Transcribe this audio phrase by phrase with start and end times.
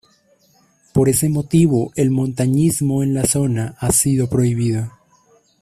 [0.93, 4.89] Por ese motivo el montañismo en la zona ha sido prohibido.